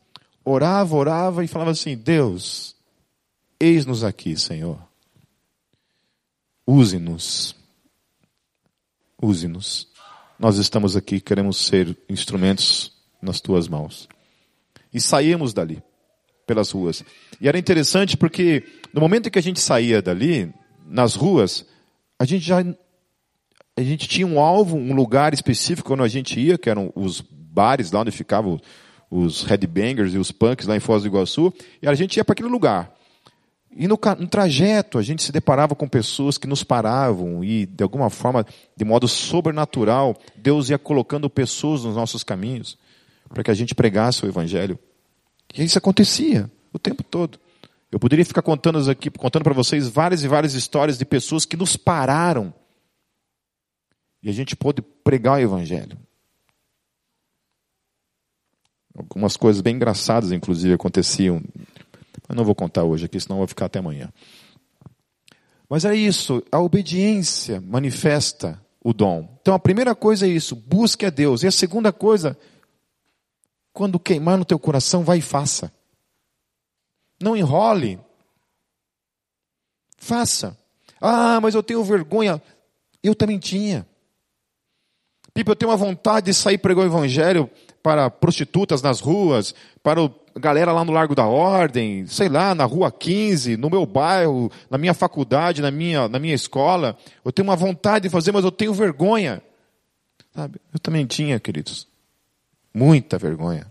[0.45, 2.75] orava, orava e falava assim: Deus,
[3.61, 4.79] eis-nos aqui, Senhor.
[6.67, 7.55] Use-nos.
[9.23, 9.89] Use-nos
[10.39, 14.09] nós estamos aqui, queremos ser instrumentos nas tuas mãos.
[14.93, 15.83] E saímos dali,
[16.47, 17.03] pelas ruas.
[17.41, 20.53] E era interessante porque no momento em que a gente saía dali,
[20.87, 21.65] nas ruas,
[22.19, 22.65] a gente já
[23.79, 27.21] a gente tinha um alvo, um lugar específico quando a gente ia, que eram os
[27.21, 28.59] bares lá onde ficavam
[29.11, 31.53] os headbangers e os punks lá em Foz do Iguaçu,
[31.83, 32.97] e a gente ia para aquele lugar.
[33.71, 37.83] E no, no, trajeto a gente se deparava com pessoas que nos paravam e, de
[37.83, 42.79] alguma forma, de modo sobrenatural, Deus ia colocando pessoas nos nossos caminhos
[43.29, 44.79] para que a gente pregasse o Evangelho.
[45.55, 47.39] E isso acontecia o tempo todo.
[47.97, 51.57] Eu poderia ficar contando aqui, contando para vocês várias e várias histórias de pessoas que
[51.57, 52.53] nos pararam
[54.23, 55.97] e a gente pôde pregar o Evangelho.
[58.95, 61.43] Algumas coisas bem engraçadas, inclusive, aconteciam.
[62.29, 64.13] Mas não vou contar hoje aqui, senão vou ficar até amanhã.
[65.67, 69.39] Mas é isso, a obediência manifesta o dom.
[69.41, 71.43] Então a primeira coisa é isso, busque a Deus.
[71.43, 72.39] E a segunda coisa,
[73.73, 75.75] quando queimar no teu coração, vai e faça.
[77.21, 77.99] Não enrole.
[79.97, 80.57] Faça.
[81.01, 82.41] Ah, mas eu tenho vergonha.
[83.03, 83.87] Eu também tinha.
[85.33, 87.51] Pipa, eu tenho uma vontade de sair pregar o evangelho
[87.83, 92.65] para prostitutas nas ruas, para a galera lá no Largo da Ordem, sei lá, na
[92.65, 96.97] Rua 15, no meu bairro, na minha faculdade, na minha, na minha escola.
[97.25, 99.43] Eu tenho uma vontade de fazer, mas eu tenho vergonha.
[100.35, 100.61] Sabe?
[100.73, 101.87] Eu também tinha, queridos.
[102.75, 103.71] Muita vergonha.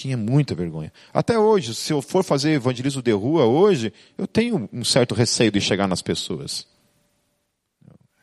[0.00, 0.90] Tinha muita vergonha.
[1.12, 5.52] Até hoje, se eu for fazer evangelismo de rua hoje, eu tenho um certo receio
[5.52, 6.66] de chegar nas pessoas.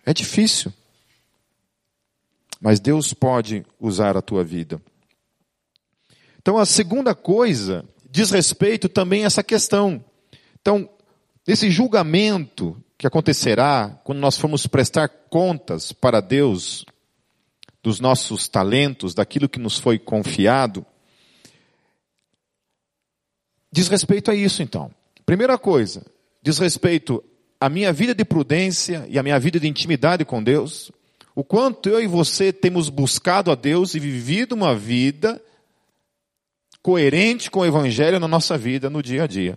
[0.04, 0.74] É difícil.
[2.60, 4.82] Mas Deus pode usar a tua vida.
[6.40, 10.04] Então, a segunda coisa diz respeito também a essa questão.
[10.60, 10.90] Então,
[11.46, 16.84] esse julgamento que acontecerá quando nós formos prestar contas para Deus
[17.84, 20.84] dos nossos talentos, daquilo que nos foi confiado,
[23.72, 24.92] diz respeito a isso então.
[25.26, 26.06] Primeira coisa,
[26.42, 27.24] diz respeito
[27.60, 30.92] à minha vida de prudência e à minha vida de intimidade com Deus
[31.38, 35.40] o quanto eu e você temos buscado a Deus e vivido uma vida
[36.82, 39.56] coerente com o Evangelho na nossa vida, no dia a dia.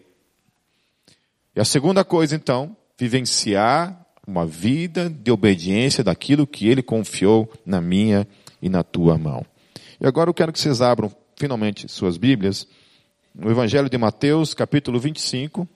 [1.57, 7.81] E a segunda coisa, então, vivenciar uma vida de obediência daquilo que Ele confiou na
[7.81, 8.29] minha
[8.61, 9.43] e na tua mão.
[9.99, 12.69] E agora eu quero que vocês abram finalmente suas Bíblias
[13.35, 15.69] no Evangelho de Mateus, capítulo 25,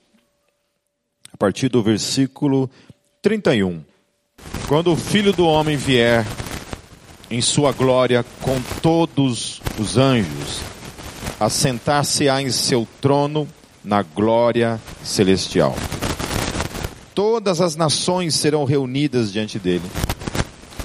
[1.32, 2.70] a partir do versículo
[3.22, 3.82] 31.
[4.68, 6.26] Quando o Filho do Homem vier
[7.30, 10.60] em sua glória com todos os anjos,
[11.38, 13.48] assentar-se-á em seu trono
[13.82, 15.74] na glória celestial.
[17.14, 19.88] Todas as nações serão reunidas diante dele,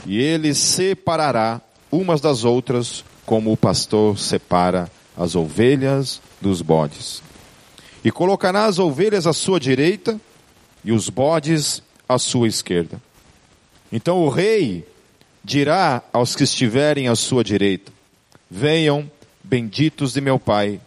[0.05, 7.21] e ele separará umas das outras, como o pastor separa as ovelhas dos bodes.
[8.03, 10.19] E colocará as ovelhas à sua direita
[10.84, 13.01] e os bodes à sua esquerda.
[13.91, 14.88] Então o rei
[15.43, 17.91] dirá aos que estiverem à sua direita:
[18.49, 19.12] Venham,
[19.43, 20.79] benditos de meu Pai,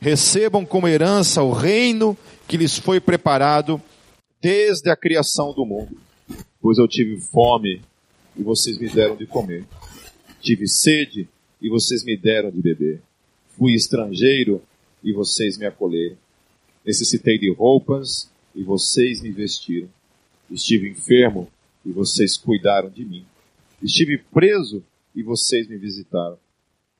[0.00, 2.16] recebam como herança o reino
[2.48, 3.80] que lhes foi preparado
[4.40, 5.98] desde a criação do mundo.
[6.62, 7.82] Pois eu tive fome
[8.34, 9.64] e vocês me deram de comer,
[10.40, 11.28] tive sede
[11.60, 13.02] e vocês me deram de beber,
[13.56, 14.62] fui estrangeiro
[15.02, 16.16] e vocês me acolheram,
[16.84, 19.88] necessitei de roupas e vocês me vestiram,
[20.50, 21.48] estive enfermo
[21.84, 23.24] e vocês cuidaram de mim.
[23.82, 24.82] Estive preso
[25.14, 26.38] e vocês me visitaram.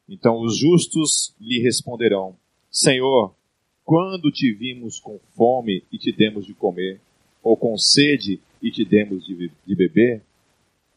[0.08, 2.36] Então os justos lhe responderão:
[2.70, 3.34] Senhor,
[3.84, 7.00] quando te vimos com fome e te demos de comer,
[7.42, 10.22] ou com sede e te demos de, de beber?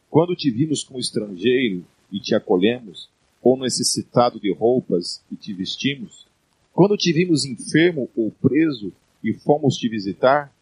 [0.08, 3.08] Quando te vimos como estrangeiro e te acolhemos,
[3.42, 6.26] ou necessitado de roupas e te vestimos?
[6.72, 10.52] Quando te vimos enfermo ou preso e fomos te visitar?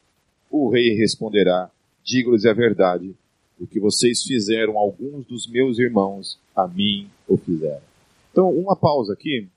[0.50, 1.70] O rei responderá:
[2.04, 3.14] digo-lhes a verdade,
[3.60, 7.82] o que vocês fizeram alguns dos meus irmãos, a mim o fizeram.
[8.32, 9.48] Então, uma pausa aqui.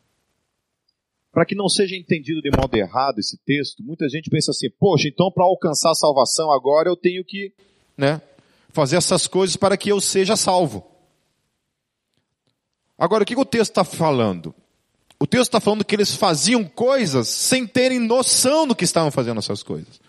[1.31, 5.07] Para que não seja entendido de modo errado esse texto, muita gente pensa assim: poxa,
[5.07, 7.53] então para alcançar a salvação agora eu tenho que
[7.97, 8.21] né,
[8.69, 10.90] fazer essas coisas para que eu seja salvo.
[13.02, 14.54] Agora, o que o texto está falando?
[15.20, 19.40] O texto está falando que eles faziam coisas sem terem noção do que estavam fazendo
[19.40, 20.00] essas coisas.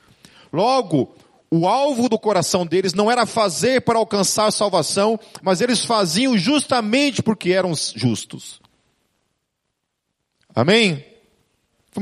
[0.53, 1.15] Logo,
[1.51, 7.23] o alvo do coração deles não era fazer para alcançar salvação, mas eles faziam justamente
[7.23, 8.61] porque eram justos.
[10.55, 11.03] Amém?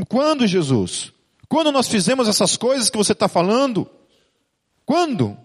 [0.09, 1.13] Quando, Jesus?
[1.49, 3.89] Quando nós fizemos essas coisas que você está falando?
[4.85, 5.39] Quando?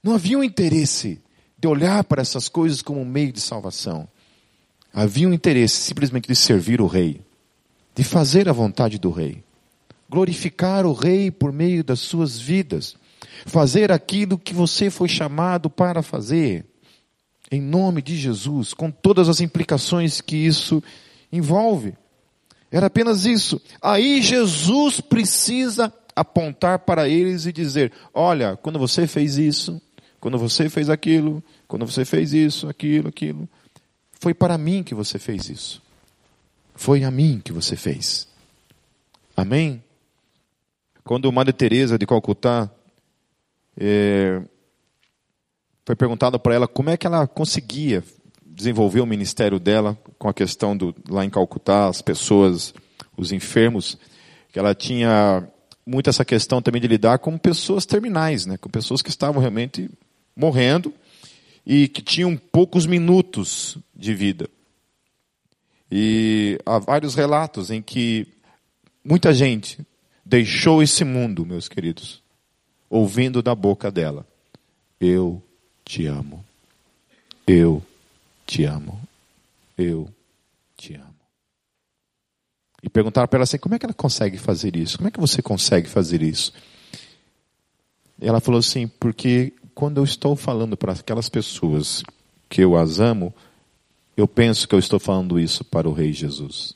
[0.00, 1.20] Não havia um interesse
[1.60, 4.08] de olhar para essas coisas como um meio de salvação.
[4.92, 7.20] Havia um interesse simplesmente de servir o rei,
[7.94, 9.44] de fazer a vontade do rei.
[10.08, 12.96] glorificar o Rei por meio das suas vidas,
[13.46, 16.64] fazer aquilo que você foi chamado para fazer,
[17.48, 20.82] em nome de Jesus, com todas as implicações que isso
[21.30, 21.94] envolve.
[22.72, 23.60] Era apenas isso.
[23.80, 29.80] Aí Jesus precisa apontar para eles e dizer: Olha, quando você fez isso,
[30.20, 33.48] quando você fez aquilo, quando você fez isso, aquilo, aquilo,
[34.20, 35.82] foi para mim que você fez isso.
[36.74, 38.28] Foi a mim que você fez.
[39.36, 39.82] Amém?
[41.02, 42.70] Quando Maria Teresa de Calcutá
[43.76, 44.42] é,
[45.86, 48.04] foi perguntado para ela como é que ela conseguia
[48.44, 52.74] desenvolver o ministério dela com a questão do lá em Calcutá, as pessoas,
[53.16, 53.98] os enfermos,
[54.52, 55.48] que ela tinha
[55.86, 59.90] muito essa questão também de lidar com pessoas terminais, né, com pessoas que estavam realmente
[60.40, 60.92] morrendo
[61.66, 64.48] e que tinham poucos minutos de vida.
[65.92, 68.26] E há vários relatos em que
[69.04, 69.78] muita gente
[70.24, 72.22] deixou esse mundo, meus queridos,
[72.88, 74.26] ouvindo da boca dela:
[74.98, 75.42] Eu
[75.84, 76.44] te amo.
[77.46, 77.82] Eu
[78.46, 79.00] te amo.
[79.76, 80.08] Eu
[80.76, 81.14] te amo.
[82.82, 84.96] E perguntaram para ela assim: como é que ela consegue fazer isso?
[84.96, 86.52] Como é que você consegue fazer isso?
[88.20, 92.02] E ela falou assim: porque quando eu estou falando para aquelas pessoas
[92.48, 93.34] que eu as amo,
[94.16, 96.74] eu penso que eu estou falando isso para o Rei Jesus.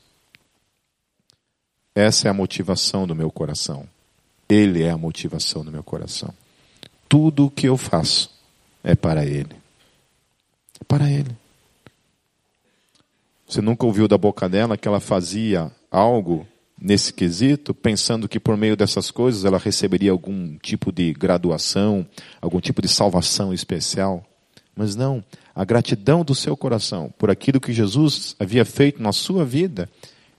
[1.93, 3.87] Essa é a motivação do meu coração.
[4.49, 6.33] Ele é a motivação do meu coração.
[7.07, 8.29] Tudo o que eu faço
[8.83, 9.55] é para Ele.
[10.79, 11.35] É para Ele.
[13.47, 16.47] Você nunca ouviu da boca dela que ela fazia algo
[16.79, 22.05] nesse quesito, pensando que por meio dessas coisas ela receberia algum tipo de graduação,
[22.41, 24.25] algum tipo de salvação especial?
[24.75, 25.23] Mas não,
[25.55, 29.89] a gratidão do seu coração por aquilo que Jesus havia feito na sua vida,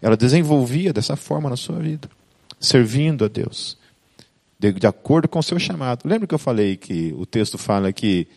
[0.00, 2.08] ela desenvolvia dessa forma na sua vida,
[2.60, 3.78] servindo a Deus,
[4.58, 6.02] de, de acordo com o seu chamado.
[6.04, 8.28] Lembra que eu falei que o texto fala que,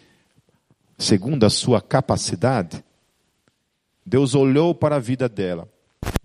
[0.97, 2.81] segundo a sua capacidade,
[4.05, 5.67] Deus olhou para a vida dela,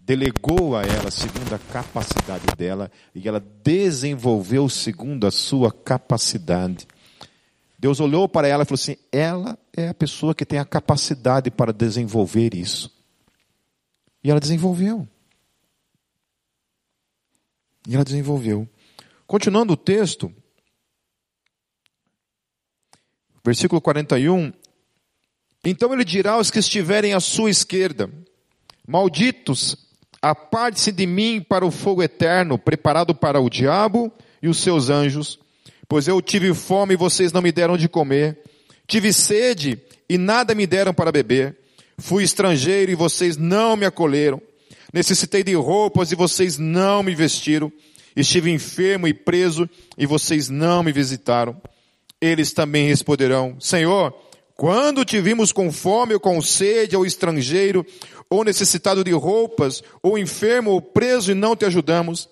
[0.04, 6.86] delegou a ela segundo a capacidade dela, e ela desenvolveu segundo a sua capacidade.
[7.78, 11.50] Deus olhou para ela e falou assim: ela é a pessoa que tem a capacidade
[11.50, 12.94] para desenvolver isso.
[14.22, 15.08] E ela desenvolveu.
[17.86, 18.68] E ela desenvolveu.
[19.26, 20.34] Continuando o texto,
[23.44, 24.52] versículo 41.
[25.64, 28.10] Então ele dirá aos que estiverem à sua esquerda:
[28.86, 29.83] Malditos,
[30.24, 34.10] aparte-se de mim para o fogo eterno, preparado para o diabo
[34.42, 35.38] e os seus anjos,
[35.86, 38.38] pois eu tive fome e vocês não me deram de comer,
[38.86, 41.58] tive sede e nada me deram para beber,
[41.98, 44.40] fui estrangeiro e vocês não me acolheram,
[44.94, 47.70] necessitei de roupas e vocês não me vestiram,
[48.16, 51.60] estive enfermo e preso e vocês não me visitaram.
[52.18, 54.14] Eles também responderão: Senhor,
[54.56, 57.84] quando te vimos com fome ou com sede, ou estrangeiro,
[58.28, 62.28] ou necessitado de roupas, ou enfermo, ou preso e não te ajudamos,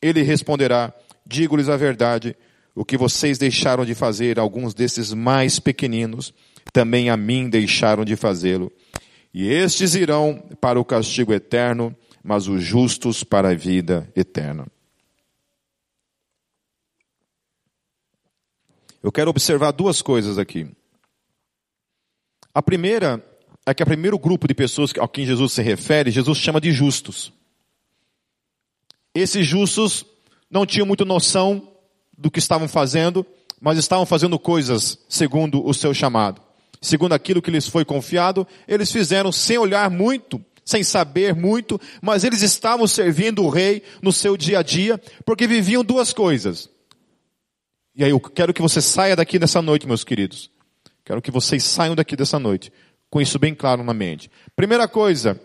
[0.00, 0.92] ele responderá:
[1.26, 2.36] Digo-lhes a verdade,
[2.74, 6.32] o que vocês deixaram de fazer, alguns desses mais pequeninos,
[6.72, 8.72] também a mim deixaram de fazê-lo.
[9.32, 14.66] E estes irão para o castigo eterno, mas os justos para a vida eterna.
[19.02, 20.70] Eu quero observar duas coisas aqui.
[22.52, 23.24] A primeira
[23.66, 26.72] é que o primeiro grupo de pessoas a quem Jesus se refere, Jesus chama de
[26.72, 27.32] justos.
[29.14, 30.04] Esses justos
[30.50, 31.68] não tinham muita noção
[32.16, 33.26] do que estavam fazendo,
[33.60, 36.40] mas estavam fazendo coisas segundo o seu chamado.
[36.80, 42.24] Segundo aquilo que lhes foi confiado, eles fizeram sem olhar muito, sem saber muito, mas
[42.24, 46.70] eles estavam servindo o rei no seu dia a dia, porque viviam duas coisas.
[47.94, 50.50] E aí eu quero que você saia daqui nessa noite, meus queridos.
[51.04, 52.72] Quero que vocês saiam daqui dessa noite
[53.10, 54.30] com isso bem claro na mente.
[54.54, 55.38] Primeira coisa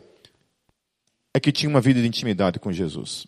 [1.33, 3.27] é que tinha uma vida de intimidade com Jesus.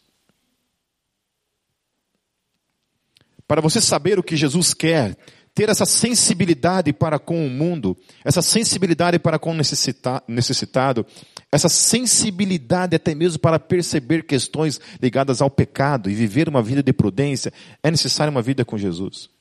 [3.47, 5.17] Para você saber o que Jesus quer,
[5.57, 11.05] ter essa sensibilidade para com o mundo, essa sensibilidade para com o necessitado,
[11.51, 16.93] essa sensibilidade até mesmo para perceber questões ligadas ao pecado e viver uma vida de
[16.93, 19.31] prudência, é necessária uma vida com Jesus.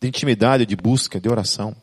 [0.00, 1.74] De intimidade, de busca, de oração.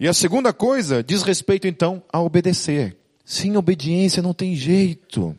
[0.00, 2.96] E a segunda coisa diz respeito então a obedecer.
[3.24, 5.36] Sem obediência não tem jeito.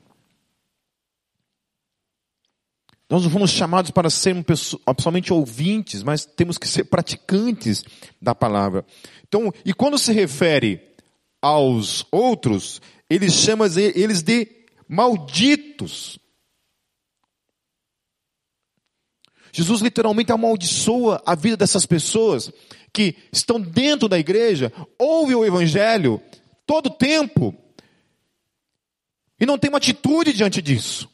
[3.09, 7.83] Nós não fomos chamados para sermos somente ouvintes, mas temos que ser praticantes
[8.21, 8.85] da palavra.
[9.27, 10.79] Então, e quando se refere
[11.41, 12.79] aos outros,
[13.09, 14.47] ele chama eles de
[14.87, 16.19] malditos.
[19.51, 22.51] Jesus literalmente amaldiçoa a vida dessas pessoas
[22.93, 26.21] que estão dentro da igreja, ouvem o evangelho
[26.65, 27.55] todo tempo
[29.39, 31.09] e não tem uma atitude diante disso.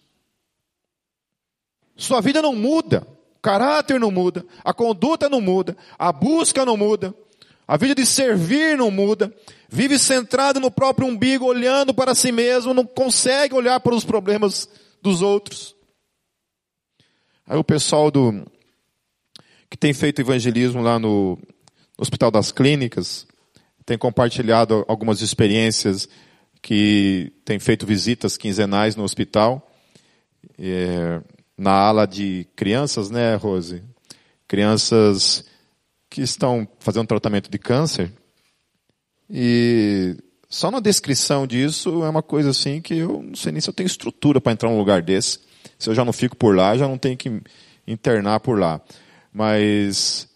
[1.95, 3.07] Sua vida não muda,
[3.37, 7.13] o caráter não muda, a conduta não muda, a busca não muda,
[7.67, 9.33] a vida de servir não muda,
[9.69, 14.69] vive centrado no próprio umbigo, olhando para si mesmo, não consegue olhar para os problemas
[15.01, 15.75] dos outros.
[17.47, 18.45] Aí o pessoal do
[19.69, 21.37] que tem feito evangelismo lá no
[21.97, 23.25] Hospital das Clínicas
[23.85, 26.09] tem compartilhado algumas experiências
[26.61, 29.71] que tem feito visitas quinzenais no hospital,
[30.57, 31.21] é,
[31.57, 33.83] na ala de crianças, né, Rose?
[34.47, 35.45] Crianças
[36.09, 38.11] que estão fazendo tratamento de câncer.
[39.29, 40.17] E
[40.49, 43.73] só na descrição disso é uma coisa assim que eu não sei nem se eu
[43.73, 45.39] tenho estrutura para entrar num lugar desse.
[45.77, 47.41] Se eu já não fico por lá, já não tenho que
[47.85, 48.81] internar por lá.
[49.31, 50.27] Mas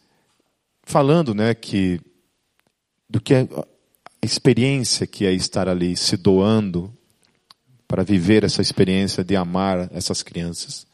[0.90, 2.02] falando, né, que
[3.08, 3.66] do que é a
[4.24, 6.92] experiência que é estar ali se doando
[7.88, 10.88] para viver essa experiência de amar essas crianças,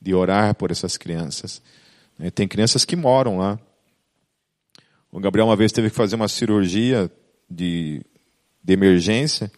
[0.00, 1.60] de orar por essas crianças.
[2.16, 3.58] Né, tem crianças que moram lá.
[5.10, 7.10] O Gabriel uma vez teve que fazer uma cirurgia
[7.50, 8.00] de,
[8.62, 9.50] de emergência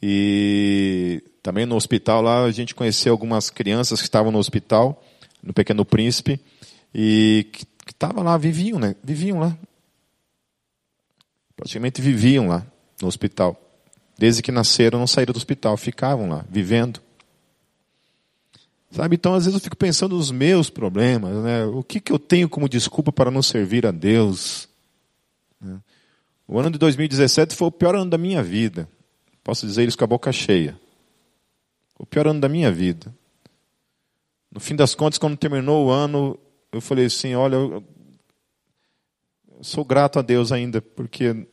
[0.00, 5.04] e também no hospital lá a gente conheceu algumas crianças que estavam no hospital,
[5.42, 6.40] no Pequeno Príncipe,
[6.94, 8.94] e que estavam lá, viviam, né?
[9.02, 9.56] Viviam lá
[11.60, 12.66] praticamente viviam lá
[13.02, 13.60] no hospital.
[14.16, 17.00] Desde que nasceram, não saíram do hospital, ficavam lá, vivendo.
[18.90, 21.64] Sabe, então às vezes eu fico pensando nos meus problemas, né?
[21.66, 24.68] O que, que eu tenho como desculpa para não servir a Deus?
[25.60, 25.78] Né?
[26.48, 28.88] O ano de 2017 foi o pior ano da minha vida.
[29.44, 30.78] Posso dizer isso com a boca cheia.
[31.98, 33.14] O pior ano da minha vida.
[34.50, 36.38] No fim das contas, quando terminou o ano,
[36.72, 37.84] eu falei assim: olha, eu
[39.62, 41.46] sou grato a Deus ainda, porque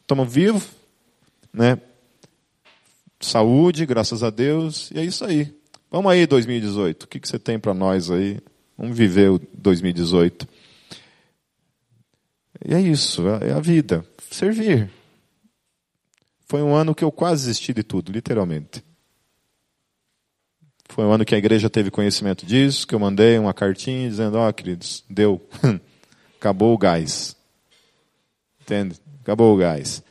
[0.00, 0.68] estamos vivos,
[1.52, 1.80] né?
[3.20, 5.54] Saúde, graças a Deus, e é isso aí.
[5.90, 7.02] Vamos aí, 2018.
[7.02, 8.38] O que, que você tem para nós aí?
[8.78, 10.48] Vamos viver o 2018.
[12.64, 14.04] E é isso, é a vida.
[14.30, 14.90] Servir.
[16.46, 18.82] Foi um ano que eu quase desisti de tudo, literalmente.
[20.90, 24.36] Foi um ano que a igreja teve conhecimento disso, que eu mandei uma cartinha dizendo,
[24.36, 25.40] ó, oh, queridos, deu.
[26.36, 27.36] Acabou o gás.
[28.60, 29.00] Entende?
[29.22, 30.02] Acabou o gás.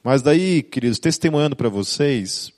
[0.00, 2.52] Mas daí, queridos, testemunhando para vocês,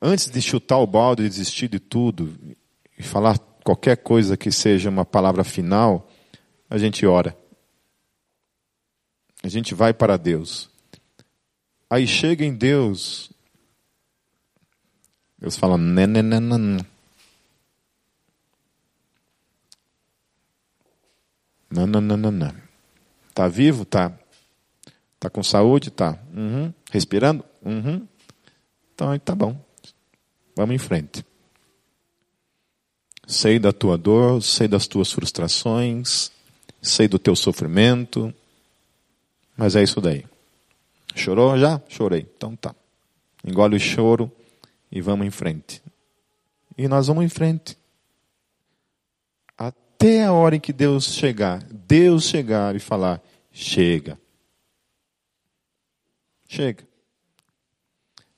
[0.00, 2.34] antes de chutar o balde e desistir de tudo,
[2.98, 6.08] e falar qualquer coisa que seja uma palavra final,
[6.70, 7.36] a gente ora.
[9.42, 10.70] A gente vai para Deus.
[11.90, 13.30] Aí chega em Deus,
[15.38, 16.86] Deus fala, nananana.
[21.70, 22.62] Nananana.
[23.28, 23.84] Está vivo?
[23.84, 24.12] Tá.
[25.14, 25.90] Está com saúde?
[25.90, 26.18] Tá.
[26.34, 26.72] Uhum.
[26.90, 27.44] Respirando?
[27.62, 28.06] Uhum.
[28.94, 29.62] Então tá bom.
[30.54, 31.24] Vamos em frente.
[33.26, 36.30] Sei da tua dor, sei das tuas frustrações,
[36.80, 38.32] sei do teu sofrimento,
[39.56, 40.24] mas é isso daí.
[41.14, 41.80] Chorou já?
[41.88, 42.26] Chorei.
[42.36, 42.74] Então tá.
[43.44, 44.32] Engole o choro
[44.96, 45.82] e vamos em frente.
[46.76, 47.76] E nós vamos em frente
[49.58, 53.22] até a hora em que Deus chegar, Deus chegar e falar:
[53.52, 54.18] chega.
[56.48, 56.82] Chega.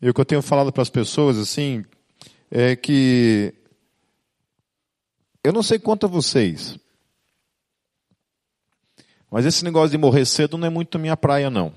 [0.02, 1.84] E o que eu tenho falado para as pessoas assim
[2.50, 3.54] é que
[5.44, 6.76] eu não sei quanto a vocês,
[9.30, 11.72] mas esse negócio de morrer cedo não é muito minha praia não.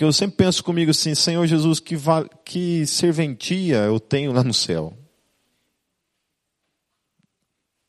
[0.00, 1.94] Que eu sempre penso comigo assim, Senhor Jesus, que,
[2.42, 4.96] que serventia eu tenho lá no céu.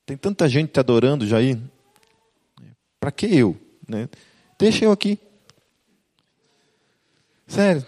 [0.06, 1.58] Tem tanta gente te adorando já aí.
[3.00, 3.58] Para que eu?
[3.88, 4.10] Né?
[4.60, 5.18] Deixa eu aqui.
[7.48, 7.86] Sério,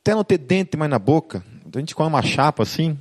[0.00, 1.44] até não ter dente mais na boca,
[1.74, 2.96] a gente come uma chapa assim,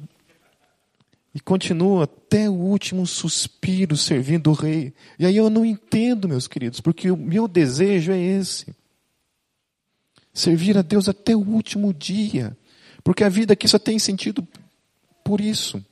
[1.31, 4.95] e continua até o último suspiro servindo o rei.
[5.19, 8.75] E aí eu não entendo, meus queridos, porque o meu desejo é esse.
[10.35, 12.55] Servir a Deus até o último dia.
[13.01, 14.45] Porque a vida aqui só tem sentido
[15.23, 15.83] por isso.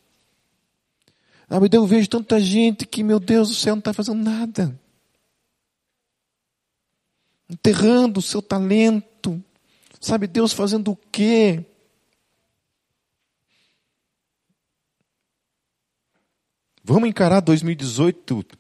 [1.49, 4.77] Ah, mas eu vejo tanta gente que, meu Deus do céu, não está fazendo nada.
[7.49, 9.41] Enterrando o seu talento.
[10.01, 11.63] Sabe, Deus fazendo o quê?
[16.83, 18.57] Vamos encarar 2018,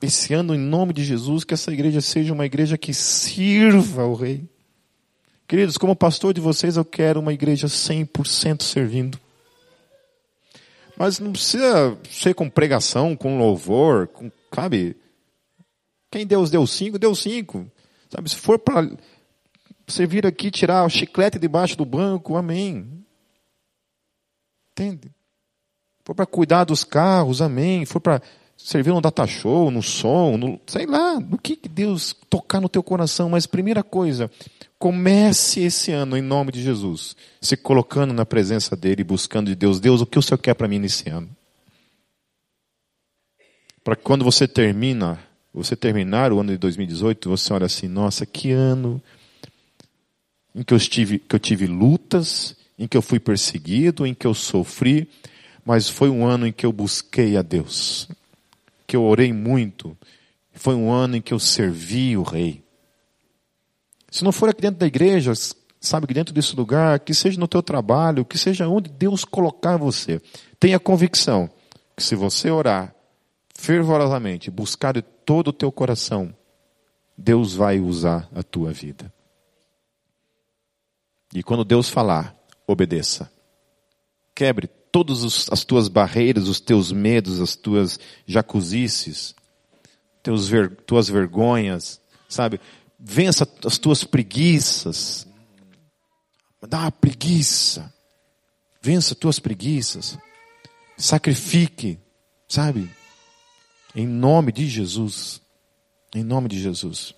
[0.00, 4.14] esse ano, em nome de Jesus, que essa igreja seja uma igreja que sirva ao
[4.14, 4.48] Rei.
[5.48, 9.18] Queridos, como pastor de vocês, eu quero uma igreja 100% servindo.
[10.94, 14.94] Mas não precisa ser com pregação, com louvor, com, sabe?
[16.10, 17.66] Quem Deus deu cinco, deu cinco.
[18.10, 18.90] Sabe, se for para
[19.86, 23.06] você vir aqui tirar o chiclete debaixo do banco, amém.
[24.72, 25.10] Entende?
[26.04, 27.86] For para cuidar dos carros, amém.
[27.86, 28.20] For para
[28.58, 32.68] servir no data show, no som, no, sei lá, no que, que Deus tocar no
[32.68, 33.30] teu coração.
[33.30, 34.28] Mas primeira coisa,
[34.78, 39.80] comece esse ano em nome de Jesus, se colocando na presença dele, buscando de Deus.
[39.80, 41.30] Deus, o que o Senhor quer para mim nesse ano?
[43.82, 45.18] Para que quando você termina,
[45.54, 49.00] você terminar o ano de 2018, você olha assim, nossa, que ano
[50.54, 54.26] em que eu tive, que eu tive lutas, em que eu fui perseguido, em que
[54.26, 55.08] eu sofri,
[55.64, 58.08] mas foi um ano em que eu busquei a Deus,
[58.88, 59.94] que eu orei muito,
[60.54, 62.64] foi um ano em que eu servi o Rei.
[64.10, 65.34] Se não for aqui dentro da igreja,
[65.78, 69.76] sabe, que dentro desse lugar, que seja no teu trabalho, que seja onde Deus colocar
[69.76, 70.22] você,
[70.58, 71.50] tenha convicção
[71.94, 72.94] que se você orar
[73.54, 76.34] fervorosamente, buscar de todo o teu coração,
[77.16, 79.12] Deus vai usar a tua vida.
[81.34, 82.34] E quando Deus falar,
[82.66, 83.30] obedeça.
[84.34, 89.34] Quebre todas as tuas barreiras, os teus medos, as tuas jacuzices,
[90.22, 92.60] teus ver, tuas vergonhas, sabe?
[92.98, 95.26] Vença as tuas preguiças.
[96.68, 97.92] Dá uma preguiça.
[98.82, 100.18] Vença as tuas preguiças.
[100.96, 101.98] Sacrifique,
[102.48, 102.90] sabe?
[103.94, 105.40] Em nome de Jesus.
[106.14, 107.14] Em nome de Jesus.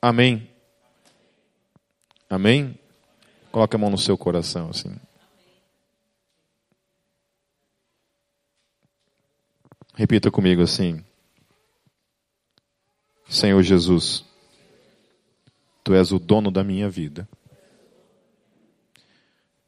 [0.00, 0.50] Amém.
[2.28, 2.78] Amém?
[3.52, 4.96] Coloque a mão no seu coração assim.
[9.94, 11.04] Repita comigo assim.
[13.28, 14.24] Senhor Jesus,
[15.84, 17.28] Tu és o dono da minha vida.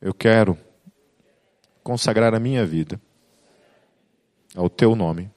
[0.00, 0.56] Eu quero
[1.82, 2.98] consagrar a minha vida
[4.56, 5.30] ao Teu nome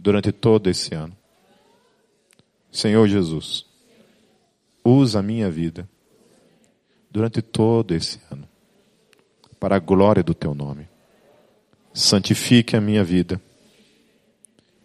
[0.00, 1.14] durante todo esse ano.
[2.72, 3.66] Senhor Jesus,
[4.82, 5.86] usa a minha vida
[7.16, 8.46] durante todo esse ano,
[9.58, 10.86] para a glória do teu nome.
[11.94, 13.40] Santifique a minha vida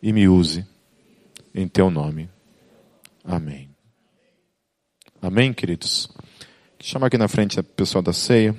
[0.02, 0.66] e me use
[1.54, 2.30] em teu nome.
[3.22, 3.70] Amém.
[5.22, 6.10] Amém, queridos?
[6.80, 8.58] Chama aqui na frente a pessoa da ceia.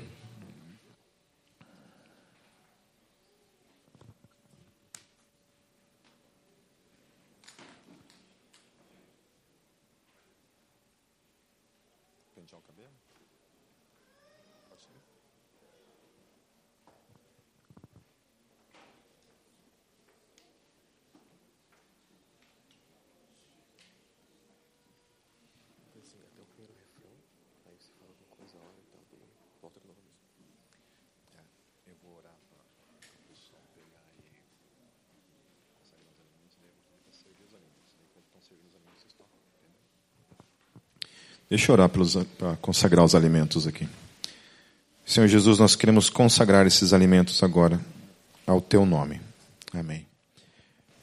[41.63, 41.89] Deixa eu orar
[42.37, 43.89] para consagrar os alimentos aqui.
[45.07, 47.81] Senhor Jesus, nós queremos consagrar esses alimentos agora
[48.45, 49.21] ao Teu nome.
[49.73, 50.05] Amém.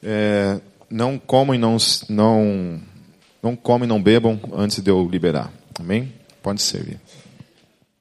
[0.04, 1.78] É, não comam e não,
[2.10, 2.82] não,
[3.42, 5.50] não comem e não bebam antes de eu liberar.
[5.80, 6.14] Amém?
[6.44, 7.00] Pode servir.